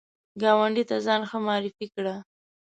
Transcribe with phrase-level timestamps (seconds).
[0.41, 2.15] ګاونډي ته ځان ښه معرفي کړه